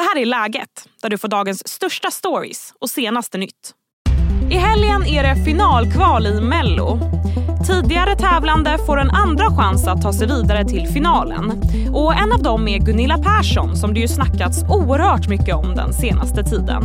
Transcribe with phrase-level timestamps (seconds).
[0.00, 3.74] Det här är Läget, där du får dagens största stories och senaste nytt.
[4.50, 6.98] I helgen är det finalkval i Mello.
[7.66, 11.62] Tidigare tävlande får en andra chans att ta sig vidare till finalen.
[11.94, 15.92] Och En av dem är Gunilla Persson som det ju snackats oerhört mycket om den
[15.92, 16.82] senaste tiden.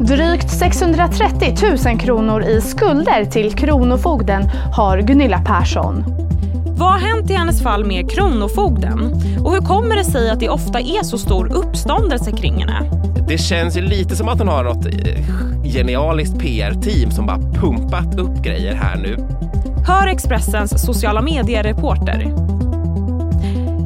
[0.00, 1.56] Drygt 630
[1.86, 6.04] 000 kronor i skulder till Kronofogden har Gunilla Persson.
[6.76, 9.00] Vad har hänt i hennes fall med Kronofogden?
[9.44, 12.90] Och hur kommer det sig att det ofta är så stor uppståndelse kring henne?
[13.28, 18.18] Det känns ju lite som att hon har något eh, genialiskt PR-team som bara pumpat
[18.18, 19.16] upp grejer här nu.
[19.86, 22.34] Hör Expressens sociala medier-reporter.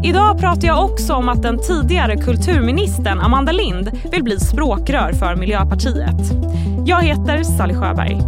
[0.04, 5.36] Idag pratar jag också om att den tidigare kulturministern Amanda Lind vill bli språkrör för
[5.36, 6.32] Miljöpartiet.
[6.86, 8.20] Jag heter Sally Sjöberg.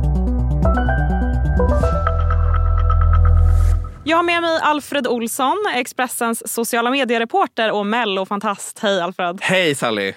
[4.10, 8.78] Jag har med mig Alfred Olsson, Expressens sociala mediereporter och mellofantast.
[8.78, 9.38] Hej Alfred!
[9.42, 10.12] Hej Sally!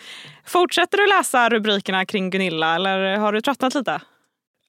[0.45, 4.01] Fortsätter du läsa rubrikerna kring Gunilla eller har du tröttnat lite?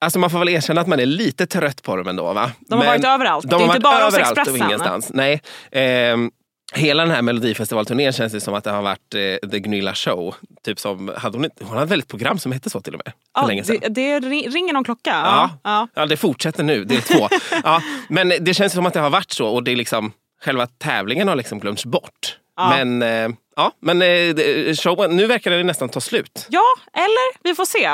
[0.00, 2.50] Alltså man får väl erkänna att man är lite trött på dem ändå va?
[2.60, 3.48] De har Men varit överallt.
[3.48, 4.54] De det är inte bara hos Expressen.
[4.54, 5.10] Och ingenstans.
[5.14, 5.42] Nej.
[5.72, 6.30] Ehm,
[6.74, 10.34] Hela den här melodifestivalturnén känns det som att det har varit eh, The Gunilla Show.
[10.64, 13.12] Typ som, hade hon, hon hade väl ett program som hette så till och med?
[13.34, 13.76] För ja, länge sedan.
[13.94, 15.10] Det, det ringer någon klocka.
[15.10, 15.88] Ja, ja.
[15.94, 16.06] ja.
[16.06, 17.28] det fortsätter nu, del två.
[17.64, 20.66] ja, men det känns som att det har varit så och det är liksom, själva
[20.66, 22.38] tävlingen har liksom glömts bort.
[22.56, 22.68] Ja.
[22.68, 26.46] Men, eh, ja, men eh, showen, nu verkar det nästan ta slut.
[26.48, 27.88] Ja, eller vi får se.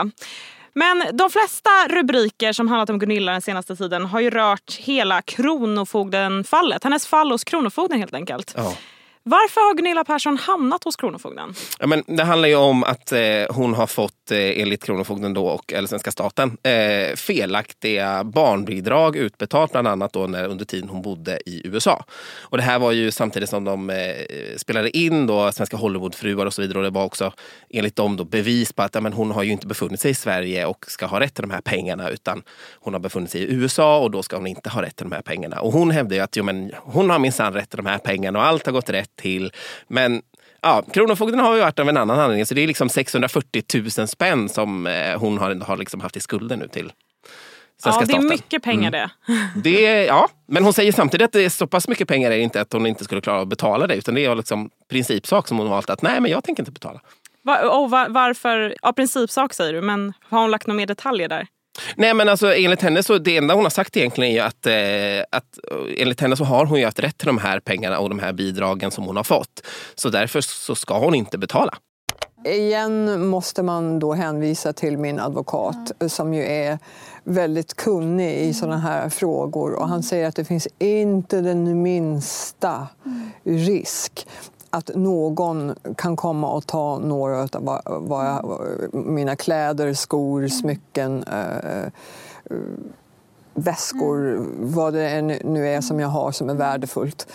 [0.75, 5.23] Men de flesta rubriker som handlat om Gunilla den senaste tiden har ju rört hela
[5.23, 6.85] Kronofogden-fallet.
[6.85, 8.55] Hennes fall hos Kronofogden helt enkelt.
[8.57, 8.75] Ja.
[9.23, 11.55] Varför har Gunilla Persson hamnat hos Kronofogden?
[11.79, 15.47] Ja, men det handlar ju om att eh, hon har fått, eh, enligt Kronofogden då,
[15.47, 21.03] och, eller svenska staten, eh, felaktiga barnbidrag utbetalt bland annat då när, under tiden hon
[21.03, 22.05] bodde i USA.
[22.41, 23.97] Och det här var ju samtidigt som de eh,
[24.57, 26.79] spelade in då svenska Hollywoodfruar och så vidare.
[26.79, 27.33] Och det var också
[27.71, 30.15] enligt dem då bevis på att ja, men hon har ju inte befunnit sig i
[30.15, 32.43] Sverige och ska ha rätt till de här pengarna utan
[32.81, 35.15] hon har befunnit sig i USA och då ska hon inte ha rätt till de
[35.15, 35.61] här pengarna.
[35.61, 38.39] Och hon hävdar ju att jo, men, hon har minsann rätt till de här pengarna
[38.39, 39.53] och allt har gått rätt till.
[39.89, 40.23] Men
[40.61, 42.47] ja, Kronofogden har ju varit av en annan anledning.
[42.47, 43.63] Så det är liksom 640
[43.99, 46.93] 000 spänn som eh, hon har, har liksom haft i skulder nu till
[47.83, 48.29] Svenska ja, det är staten.
[48.29, 49.11] mycket pengar mm.
[49.55, 49.61] det.
[49.71, 50.05] det.
[50.05, 52.61] Ja, men hon säger samtidigt att det är så pass mycket pengar är det inte
[52.61, 53.97] att hon inte skulle klara att betala det.
[53.97, 56.73] Utan det är liksom principsak som hon har valt att nej, men jag tänker inte
[56.73, 57.01] betala.
[57.43, 58.75] Va, och va, varför?
[58.83, 61.47] Ja, principsak säger du, men har hon lagt några mer detaljer där?
[61.97, 65.39] Nej men alltså enligt henne så det enda hon har sagt egentligen är att, eh,
[65.39, 65.59] att
[65.97, 68.33] enligt henne så har hon ju haft rätt till de här pengarna och de här
[68.33, 69.67] bidragen som hon har fått.
[69.95, 71.75] Så därför så ska hon inte betala.
[72.45, 76.79] Igen måste man då hänvisa till min advokat som ju är
[77.25, 79.73] väldigt kunnig i sådana här frågor.
[79.73, 82.89] Och han säger att det finns inte den minsta
[83.45, 84.27] risk
[84.71, 88.61] att någon kan komma och ta några av vad, vad jag,
[88.93, 91.93] mina kläder, skor, smycken, äh,
[93.55, 97.33] väskor, vad det nu är som jag har som är värdefullt.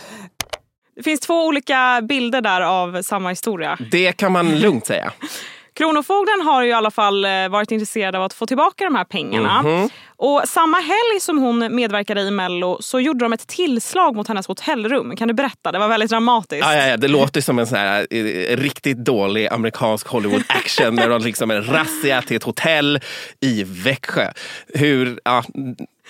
[0.95, 3.77] Det finns två olika bilder där av samma historia.
[3.91, 5.13] Det kan man lugnt säga.
[5.73, 9.03] Kronofogden har ju i alla fall eh, varit intresserad av att få tillbaka de här
[9.03, 9.59] pengarna.
[9.59, 9.89] Mm -hmm.
[10.17, 14.47] Och samma helg som hon medverkade i Mello så gjorde de ett tillslag mot hennes
[14.47, 15.15] hotellrum.
[15.15, 15.71] Kan du berätta?
[15.71, 16.65] Det var väldigt dramatiskt.
[16.65, 16.97] Ja, ja, ja.
[16.97, 20.95] Det låter som en sån här, eh, riktigt dålig amerikansk Hollywood action.
[20.95, 22.99] där de liksom en razzia till ett hotell
[23.41, 24.31] i Växjö.
[24.73, 25.43] Hur, ja,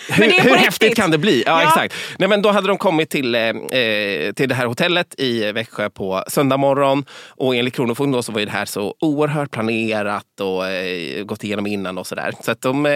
[0.10, 1.44] hur, hur häftigt kan det bli?
[1.46, 1.68] Ja, ja.
[1.68, 1.96] Exakt.
[2.20, 3.42] Nej, men då hade de kommit till, eh,
[4.36, 7.06] till det här hotellet i Växjö på söndag morgon.
[7.30, 11.98] Och enligt Kronofogden så var det här så oerhört planerat och eh, gått igenom innan
[11.98, 12.34] och sådär.
[12.42, 12.94] Så att de eh,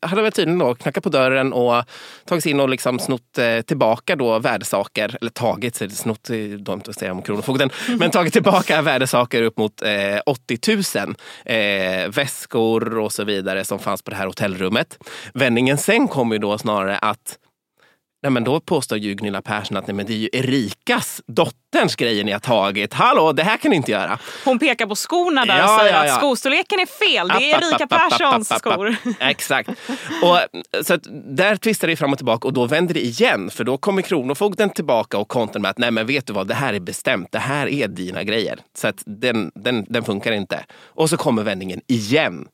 [0.00, 1.84] hade väl tydligen då knackat på dörren och
[2.24, 5.16] tagit sig in och liksom snott eh, tillbaka då värdesaker.
[5.20, 7.70] Eller tagit, snott, dumt att säga om Kronofogden.
[7.98, 9.82] Men tagit tillbaka värdesaker upp mot
[10.26, 11.14] 80 000.
[12.12, 14.98] väskor och så vidare som fanns på det här hotellrummet.
[15.34, 17.38] Vändningen sen kom ju då snarare att
[18.22, 21.96] Nej, men då påstår ju Gunilla Persson att nej, men det är ju Erikas, dotterns
[21.96, 22.94] grejer ni har tagit.
[22.94, 24.18] Hallå, det här kan ni inte göra.
[24.44, 26.12] Hon pekar på skorna där ja, och säger ja, ja.
[26.12, 27.28] att skostorleken är fel.
[27.28, 28.96] Det är Erika Perssons skor.
[29.20, 29.68] Exakt.
[30.22, 30.38] Och,
[30.84, 31.02] så att,
[31.36, 33.50] där tvistar det fram och tillbaka och då vänder det igen.
[33.50, 36.54] För då kommer Kronofogden tillbaka och kontrar med att nej men vet du vad, det
[36.54, 37.32] här är bestämt.
[37.32, 38.58] Det här är dina grejer.
[38.76, 40.64] Så att den, den, den funkar inte.
[40.84, 42.46] Och så kommer vändningen igen.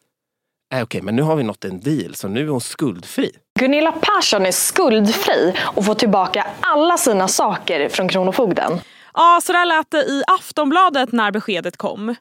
[0.74, 3.30] Äh, Okej, okay, men nu har vi nått en deal så nu är hon skuldfri.
[3.58, 8.80] Gunilla Persson är skuldfri och får tillbaka alla sina saker från Kronofogden.
[9.14, 12.14] Ja, så där lät det i Aftonbladet när beskedet kom.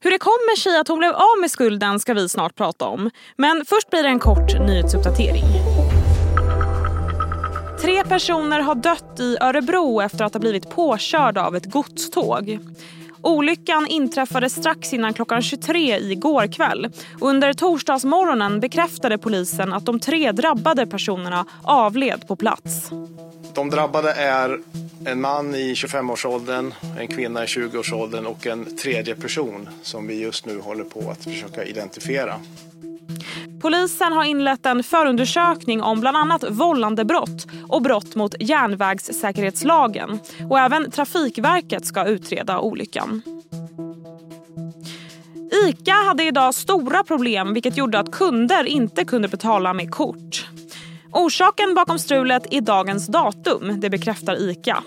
[0.00, 3.10] Hur det kommer sig att hon blev av med skulden ska vi snart prata om.
[3.36, 5.44] Men först blir det en kort nyhetsuppdatering.
[7.80, 12.58] Tre personer har dött i Örebro efter att ha blivit påkörda av ett godståg.
[13.28, 16.90] Olyckan inträffade strax innan klockan 23 igår kväll.
[17.20, 22.90] Under torsdagsmorgonen bekräftade polisen att de tre drabbade personerna avled på plats.
[23.54, 24.58] De drabbade är
[25.06, 30.46] en man i 25-årsåldern, en kvinna i 20-årsåldern och en tredje person som vi just
[30.46, 32.34] nu håller på att försöka identifiera.
[33.60, 40.18] Polisen har inlett en förundersökning om bland annat vållandebrott och brott mot järnvägssäkerhetslagen.
[40.50, 43.22] Och även Trafikverket ska utreda olyckan.
[45.66, 50.46] ICA hade idag stora problem vilket gjorde att kunder inte kunde betala med kort.
[51.12, 54.82] Orsaken bakom strulet är dagens datum, det bekräftar ICA.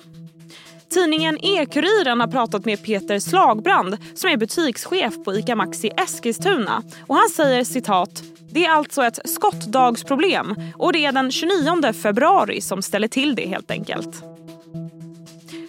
[0.92, 6.84] Tidningen E-Kuriren har pratat med Peter Slagbrand som är butikschef på ICA Maxi Eskilstuna.
[7.08, 8.24] Och han säger citat
[8.54, 13.48] det är alltså ett skottdagsproblem och det är den 29 februari som ställer till det
[13.48, 14.24] helt enkelt.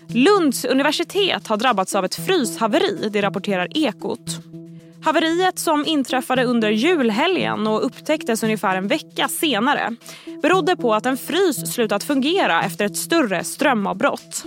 [0.08, 4.40] Lunds universitet har drabbats av ett fryshaveri, det rapporterar Ekot.
[5.04, 9.96] Haveriet som inträffade under julhelgen och upptäcktes ungefär en vecka senare
[10.42, 14.44] berodde på att en frys slutat fungera efter ett större strömavbrott.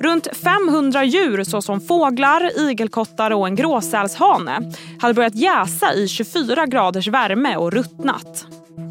[0.00, 7.08] Runt 500 djur såsom fåglar, igelkottar och en gråsälshane hade börjat jäsa i 24 graders
[7.08, 8.46] värme och ruttnat.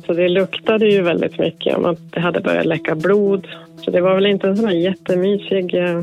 [0.06, 3.48] Så det luktade ju väldigt mycket om att det hade börjat läcka blod.
[3.86, 5.98] Så det var väl inte en sån här jättemysig eh,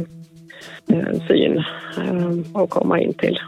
[0.92, 1.58] eh syn
[1.98, 3.38] eh, att komma in till.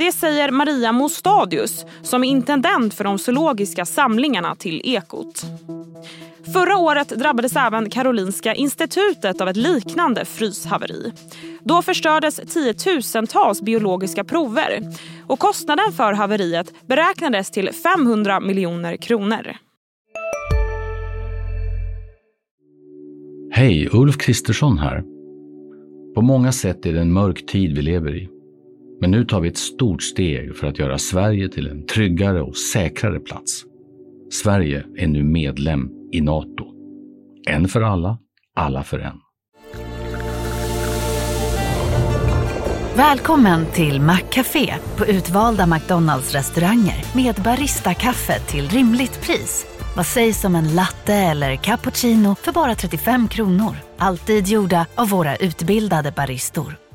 [0.00, 5.42] Det säger Maria Mostadius som är intendent för de zoologiska samlingarna till Ekot.
[6.54, 11.12] Förra året drabbades även Karolinska institutet av ett liknande fryshaveri.
[11.64, 14.82] Då förstördes tiotusentals biologiska prover
[15.26, 19.56] och kostnaden för haveriet beräknades till 500 miljoner kronor.
[23.52, 25.02] Hej, Ulf Kristersson här.
[26.14, 28.39] På många sätt är det en mörk tid vi lever i.
[29.00, 32.56] Men nu tar vi ett stort steg för att göra Sverige till en tryggare och
[32.56, 33.64] säkrare plats.
[34.30, 36.64] Sverige är nu medlem i Nato.
[37.48, 38.18] En för alla,
[38.56, 39.16] alla för en.
[42.96, 49.66] Välkommen till Maccafé på utvalda McDonalds restauranger med Baristakaffe till rimligt pris.
[49.96, 53.76] Vad sägs om en latte eller cappuccino för bara 35 kronor?
[53.98, 56.89] Alltid gjorda av våra utbildade baristor.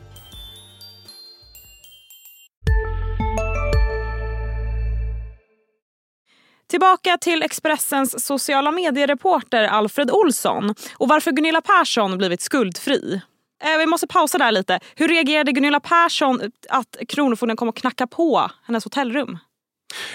[6.76, 13.22] Tillbaka till Expressens sociala mediereporter Alfred Olsson och varför Gunilla Persson blivit skuldfri.
[13.64, 14.80] Eh, vi måste pausa där lite.
[14.96, 19.38] Hur reagerade Gunilla Persson att Kronofogden kom och knacka på hennes hotellrum?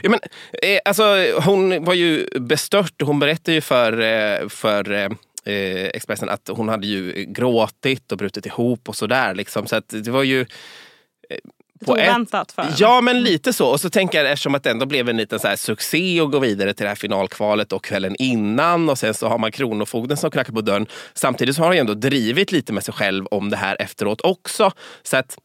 [0.03, 0.21] Ja, men,
[0.63, 1.03] eh, alltså,
[1.45, 3.03] hon var ju bestört.
[3.03, 5.09] Hon berättade ju för, eh, för eh,
[5.55, 9.35] eh Expressen att hon hade ju gråtit och brutit ihop och sådär.
[9.35, 9.67] Liksom.
[9.67, 10.47] Så att det var ju
[11.87, 12.67] på oväntat för.
[12.79, 13.67] Ja, men lite så.
[13.67, 16.31] Och så tänker jag eftersom att det ändå blev en liten så här succé att
[16.31, 20.17] gå vidare till det här finalkvalet och kvällen innan och sen så har man Kronofogden
[20.17, 20.87] som knackar på dörren.
[21.15, 24.73] Samtidigt så har hon ändå drivit lite med sig själv om det här efteråt också.
[25.03, 25.39] Så att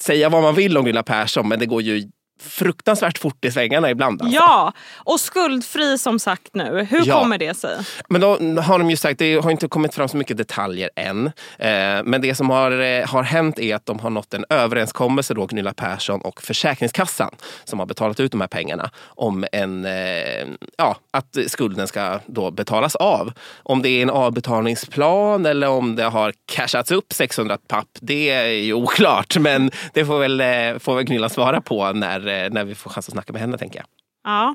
[0.00, 2.10] säga vad man vill om Gunilla Persson, men det går ju
[2.42, 4.22] fruktansvärt fort i svängarna ibland.
[4.22, 4.36] Alltså.
[4.36, 6.86] Ja, och skuldfri som sagt nu.
[6.90, 7.20] Hur ja.
[7.20, 7.76] kommer det sig?
[8.08, 8.28] Men då
[8.60, 11.26] har de ju sagt, det har inte kommit fram så mycket detaljer än.
[11.58, 15.34] Eh, men det som har, eh, har hänt är att de har nått en överenskommelse,
[15.34, 20.46] då, Gunilla Persson och Försäkringskassan som har betalat ut de här pengarna om en, eh,
[20.76, 23.32] ja, att skulden ska då betalas av.
[23.62, 28.46] Om det är en avbetalningsplan eller om det har cashats upp 600 papp, det är
[28.46, 29.36] ju oklart.
[29.38, 30.42] Men det får väl,
[30.80, 33.58] får väl Gunilla svara på när Eh, när vi får chans att snacka med henne
[33.58, 33.86] tänker jag.
[34.24, 34.54] Ja.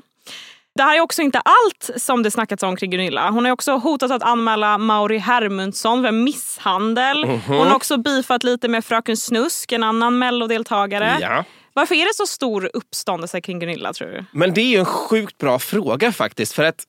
[0.76, 3.30] Det här är också inte allt som det snackats om kring Gunilla.
[3.30, 7.24] Hon har också hotat att anmäla Mauri Hermundsson för misshandel.
[7.24, 7.58] Mm -hmm.
[7.58, 11.18] Hon har också bifat lite med Fröken Snusk, en annan mellodeltagare.
[11.20, 11.44] Ja.
[11.72, 14.24] Varför är det så stor uppståndelse kring Gunilla tror du?
[14.32, 16.52] Men det är ju en sjukt bra fråga faktiskt.
[16.52, 16.84] För att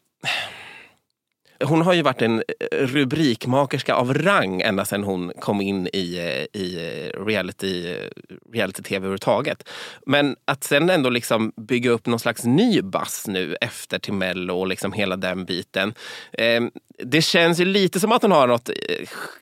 [1.65, 6.17] hon har ju varit en eh, rubrikmakerska av rang ända sedan hon kom in i,
[6.17, 7.95] eh, i eh, reality,
[8.53, 9.69] reality-tv överhuvudtaget.
[10.05, 14.59] Men att sen ändå liksom bygga upp någon slags ny bass nu efter till Mello
[14.59, 15.93] och liksom hela den biten.
[16.33, 16.61] Eh,
[17.03, 18.69] det känns ju lite som att hon har något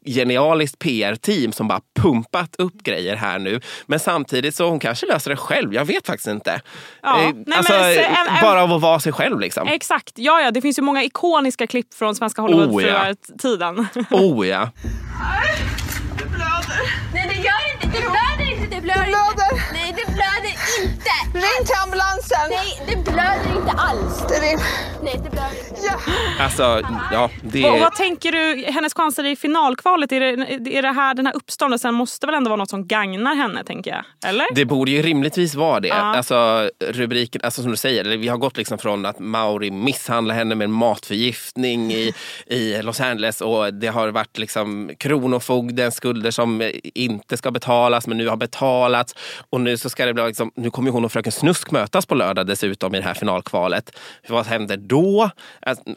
[0.05, 3.61] genialiskt PR-team som bara pumpat upp grejer här nu.
[3.85, 5.73] Men samtidigt så hon kanske löser det själv.
[5.73, 6.61] Jag vet faktiskt inte.
[7.01, 9.39] Ja, eh, nej, alltså, men, bara av att vara sig själv.
[9.39, 9.67] Liksom.
[9.67, 10.11] Exakt.
[10.15, 13.79] Ja, ja, det finns ju många ikoniska klipp från svenska Hollywoodfruar-tiden.
[14.09, 14.69] Oh, oh ja.
[16.17, 16.81] Det blöder.
[17.13, 17.87] Nej det gör inte.
[17.87, 18.22] Det blöder
[21.43, 22.47] Ring till ambulansen.
[22.49, 24.23] Nej det blöder inte alls.
[24.29, 24.57] Det ring.
[25.03, 25.81] Nej det blöder inte.
[25.87, 26.43] Ja.
[26.43, 26.81] Alltså,
[27.11, 27.69] ja, det...
[27.69, 31.35] Och vad tänker du, hennes chanser i finalkvalet, är det, är det här, den här
[31.35, 34.29] uppståndelsen måste väl ändå vara något som gagnar henne, tänker jag?
[34.29, 34.45] Eller?
[34.55, 35.87] Det borde ju rimligtvis vara det.
[35.87, 35.95] Ja.
[35.95, 40.55] Alltså, rubriken, alltså som du säger, vi har gått liksom från att Mauri misshandlar henne
[40.55, 42.13] med en matförgiftning i,
[42.47, 48.17] i Los Angeles och det har varit liksom Kronofogdens skulder som inte ska betalas men
[48.17, 49.15] nu har betalats.
[49.49, 52.15] Och nu så ska det bli liksom, nu kommer hon och fröken Snusk mötas på
[52.15, 53.99] lördag dessutom i det här finalkvalet.
[54.29, 55.29] Vad händer då?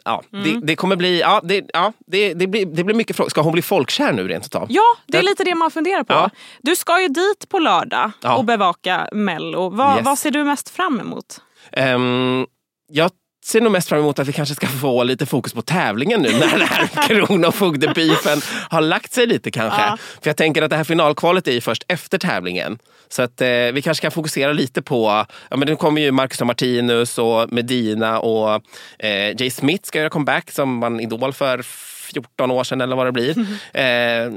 [0.03, 0.43] Ja, Mm.
[0.61, 3.29] det, det kommer bli, ja, det, ja, det, det, blir, det blir mycket frågor.
[3.29, 4.65] Ska hon bli folkkär nu rent utav?
[4.69, 6.13] Ja, det är lite det man funderar på.
[6.13, 6.29] Ja.
[6.61, 8.35] Du ska ju dit på lördag Ja.
[8.37, 9.69] och bevaka Mello.
[9.69, 10.05] Vad, Yes.
[10.05, 11.41] vad ser du mest fram emot?
[11.71, 12.45] Ehm,
[12.91, 13.11] jag
[13.47, 16.31] ser nog mest fram emot att vi kanske ska få lite fokus på tävlingen nu
[16.31, 19.81] när den här kronofogdebeefen har lagt sig lite kanske.
[19.81, 19.97] Ja.
[19.97, 22.79] För jag tänker att det här finalkvalet är ju först efter tävlingen.
[23.09, 26.41] Så att eh, vi kanske kan fokusera lite på, ja men nu kommer ju Marcus
[26.41, 28.61] och Martinus och Medina och
[28.99, 33.05] eh, Jay Smith ska göra comeback som vann Idol för 14 år sedan eller vad
[33.05, 33.39] det blir.
[33.73, 34.31] Eh,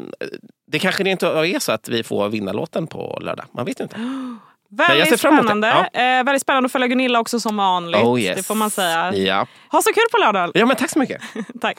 [0.67, 3.47] det kanske inte är så att vi får vinnarlåten på lördag.
[3.53, 3.97] Man vet inte.
[4.71, 5.91] Väldigt spännande.
[5.93, 8.03] Eh, väldigt spännande att följa Gunilla också som vanligt.
[8.03, 8.37] Oh, yes.
[8.37, 9.15] Det får man säga.
[9.15, 9.47] Ja.
[9.73, 10.51] Ha så kul på lördag.
[10.55, 11.23] ja, men tack så mycket.
[11.61, 11.79] Tack.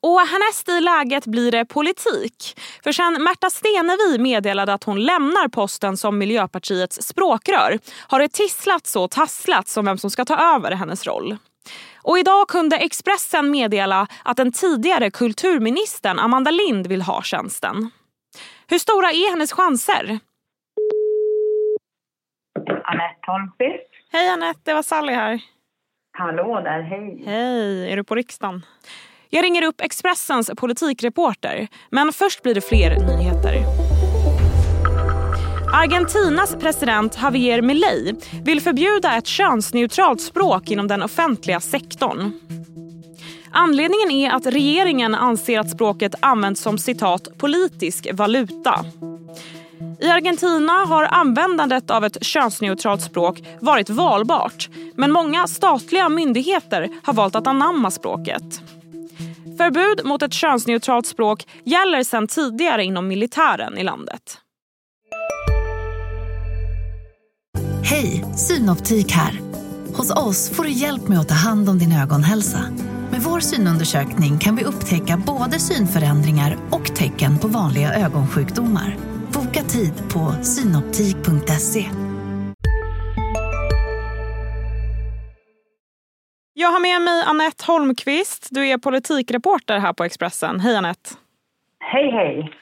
[0.00, 2.60] Och härnäst i läget blir det politik.
[2.84, 8.96] För sen Märta Stenevi meddelade att hon lämnar posten som Miljöpartiets språkrör har det tisslats
[8.96, 11.36] och tasslats om vem som ska ta över hennes roll.
[12.02, 17.90] Och idag kunde Expressen meddela att den tidigare kulturministern Amanda Lind vill ha tjänsten.
[18.66, 20.18] Hur stora är hennes chanser?
[22.70, 23.90] Anette Holmqvist.
[24.12, 25.40] Hej Anette, det var Sally här.
[26.18, 27.22] Hallå där, hej.
[27.26, 28.64] Hej, är du på riksdagen?
[29.30, 33.54] Jag ringer upp Expressens politikreporter, men först blir det fler nyheter.
[35.74, 42.32] Argentinas president Javier Milei vill förbjuda ett könsneutralt språk inom den offentliga sektorn.
[43.50, 48.84] Anledningen är att regeringen anser att språket används som citat politisk valuta.
[50.00, 57.14] I Argentina har användandet av ett könsneutralt språk varit valbart men många statliga myndigheter har
[57.14, 58.60] valt att anamma språket.
[59.58, 64.38] Förbud mot ett könsneutralt språk gäller sedan tidigare inom militären i landet.
[67.82, 69.40] Hej, Synoptik här.
[69.96, 72.60] Hos oss får du hjälp med att ta hand om din ögonhälsa.
[73.10, 79.15] Med vår synundersökning kan vi upptäcka både synförändringar och tecken på vanliga ögonsjukdomar.
[79.56, 81.80] Boka tid på synoptik.se.
[86.54, 88.48] Jag har med mig Annette Holmqvist.
[88.50, 90.60] Du är politikreporter här på Expressen.
[90.60, 91.10] Hej Annette.
[91.80, 92.52] Hej, hej.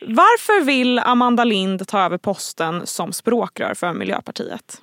[0.00, 4.82] Varför vill Amanda Lind ta över posten som språkrör för Miljöpartiet?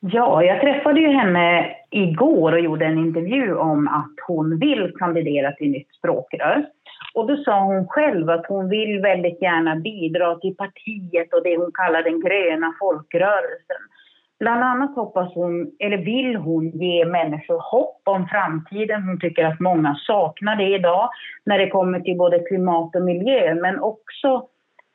[0.00, 5.52] Ja, jag träffade ju henne igår och gjorde en intervju om att hon vill kandidera
[5.52, 6.66] till nytt språkrör.
[7.14, 11.56] Och då sa hon själv att hon vill väldigt gärna bidra till partiet och det
[11.56, 13.82] hon kallar den gröna folkrörelsen.
[14.40, 19.02] Bland annat hoppas hon, eller vill hon ge människor hopp om framtiden.
[19.02, 21.10] Hon tycker att många saknar det idag
[21.44, 24.48] när det kommer till både klimat och miljö, men också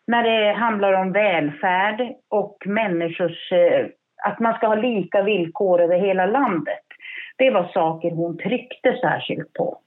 [0.08, 3.86] när det handlar om välfärd och människors, eh,
[4.24, 6.86] att man ska ha lika villkor över hela landet.
[7.38, 9.78] Det var saker hon tryckte särskilt på.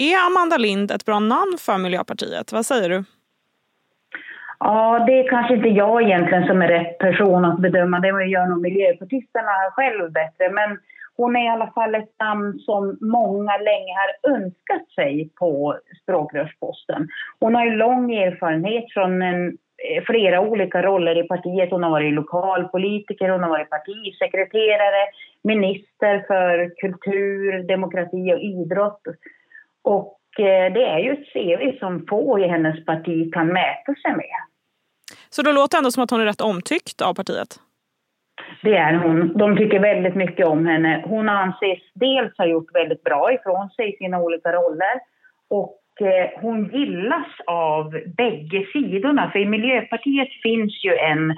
[0.00, 2.52] Är Amanda Lind ett bra namn för Miljöpartiet?
[2.52, 3.04] Vad säger du?
[4.60, 8.00] Ja, det är kanske inte jag egentligen som är rätt person att bedöma.
[8.00, 10.50] Det gör nog miljöpartisterna själv bättre.
[10.50, 10.78] Men
[11.16, 17.08] hon är i alla fall ett namn som många länge har önskat sig på språkrörsposten.
[17.40, 21.70] Hon har ju lång erfarenhet från en, eh, flera olika roller i partiet.
[21.70, 25.02] Hon har varit lokalpolitiker, hon har varit partisekreterare,
[25.42, 29.02] minister för kultur, demokrati och idrott.
[29.84, 34.12] Och eh, det är ju ett CV som få i hennes parti kan mäta sig
[34.16, 34.38] med.
[35.30, 37.60] Så då låter det ändå som att hon är rätt omtyckt av partiet.
[38.62, 39.38] Det är hon.
[39.38, 41.04] De tycker väldigt mycket om henne.
[41.06, 45.00] Hon anses dels ha gjort väldigt bra ifrån sig i sina olika roller
[45.48, 49.30] och eh, hon gillas av bägge sidorna.
[49.30, 51.36] För i Miljöpartiet finns ju en,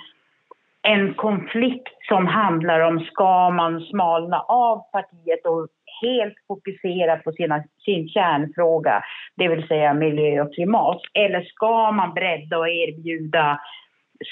[0.83, 5.69] en konflikt som handlar om ska man smalna av partiet och
[6.01, 9.03] helt fokusera på sina, sin kärnfråga,
[9.37, 11.01] det vill säga miljö och klimat.
[11.15, 13.61] Eller ska man bredda och erbjuda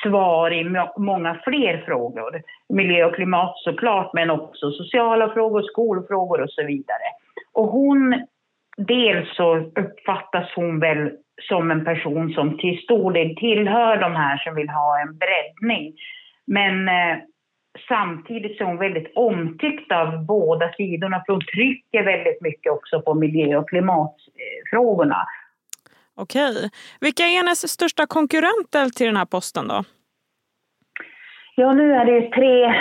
[0.03, 0.65] svar i
[0.97, 2.43] många fler frågor.
[2.69, 7.09] Miljö och klimat såklart, men också sociala frågor, skolfrågor och så vidare.
[7.53, 8.27] Och hon,
[8.77, 11.11] dels så uppfattas hon väl
[11.49, 15.93] som en person som till stor del tillhör de här som vill ha en breddning.
[16.47, 17.19] Men eh,
[17.89, 23.01] samtidigt så är hon väldigt omtyckt av båda sidorna för hon trycker väldigt mycket också
[23.01, 25.27] på miljö och klimatfrågorna.
[26.15, 26.71] Okej.
[27.01, 29.85] Vilka är hennes största konkurrenter till den här posten då?
[31.57, 32.75] Ja, nu är det tre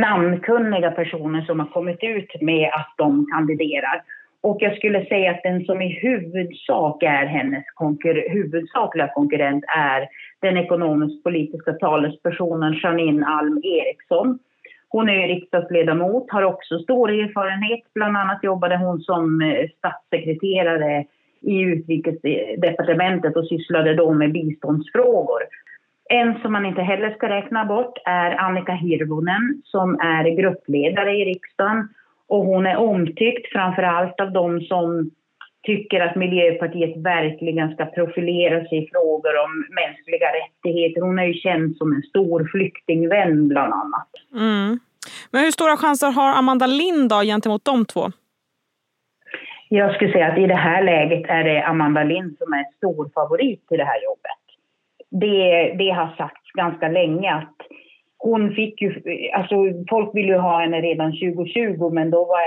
[0.00, 4.02] namnkunniga personer som har kommit ut med att de kandiderar.
[4.40, 10.08] Och jag skulle säga att den som i huvudsak är hennes konkur huvudsakliga konkurrent är
[10.40, 14.38] den ekonomisk-politiska talespersonen Janine Alm Eriksson.
[14.88, 17.80] Hon är riksdagsledamot, har också stor erfarenhet.
[17.94, 21.04] Bland annat jobbade hon som eh, statssekreterare
[21.40, 25.42] i utrikesdepartementet och sysslade då med biståndsfrågor.
[26.10, 31.24] En som man inte heller ska räkna bort är Annika Hirvonen som är gruppledare i
[31.24, 31.88] riksdagen.
[32.28, 35.10] Och hon är omtyckt framför allt av de som
[35.62, 41.00] tycker att Miljöpartiet verkligen ska profilera sig i frågor om mänskliga rättigheter.
[41.00, 44.10] Hon är ju känd som en stor flyktingvän bland annat.
[44.34, 44.78] Mm.
[45.30, 48.10] Men hur stora chanser har Amanda Lind då gentemot de två?
[49.68, 53.10] Jag skulle säga att i det här läget är det Amanda Lind som är stor
[53.14, 54.42] favorit till det här jobbet.
[55.10, 57.56] Det, det har sagts ganska länge att
[58.18, 58.94] hon fick ju,
[59.34, 59.54] alltså
[59.90, 62.40] folk ville ju ha henne redan 2020 men då var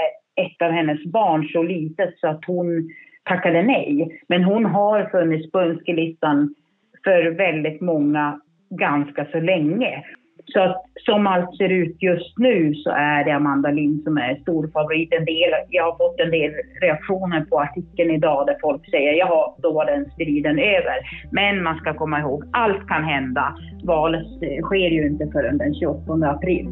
[0.45, 2.89] ett av hennes barn så litet så att hon
[3.23, 4.19] tackade nej.
[4.27, 6.55] Men hon har funnits på önskelistan
[7.03, 10.03] för väldigt många ganska så länge.
[10.45, 14.35] Så att som allt ser ut just nu så är det Amanda Lind som är
[14.41, 15.13] storfavorit.
[15.13, 19.57] En del, jag har fått en del reaktioner på artikeln idag där folk säger ja,
[19.57, 20.97] då var den striden över.
[21.31, 23.55] Men man ska komma ihåg, allt kan hända.
[23.83, 24.27] Valet
[24.61, 26.67] sker ju inte förrän den 28 april.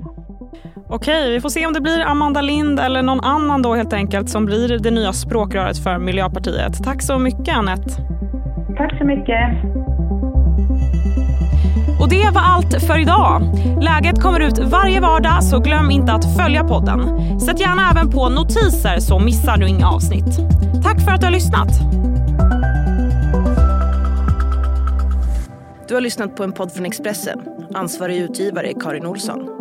[0.90, 4.30] Okej, vi får se om det blir Amanda Lind eller någon annan då helt enkelt
[4.30, 6.84] som blir det nya språkröret för Miljöpartiet.
[6.84, 7.90] Tack så mycket Anette.
[8.78, 9.40] Tack så mycket.
[12.00, 13.42] Och det var allt för idag.
[13.82, 17.40] Läget kommer ut varje vardag så glöm inte att följa podden.
[17.40, 20.40] Sätt gärna även på notiser så missar du inga avsnitt.
[20.84, 21.70] Tack för att du har lyssnat.
[25.88, 27.40] Du har lyssnat på en podd från Expressen.
[27.74, 29.59] Ansvarig utgivare är Karin Olsson.